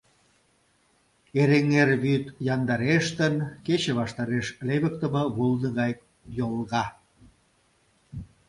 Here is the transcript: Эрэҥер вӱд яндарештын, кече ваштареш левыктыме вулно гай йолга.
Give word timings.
Эрэҥер 1.41 1.89
вӱд 2.03 2.25
яндарештын, 2.53 3.35
кече 3.65 3.91
ваштареш 3.99 4.47
левыктыме 4.67 5.23
вулно 5.35 5.69
гай 5.79 5.93
йолга. 6.37 6.85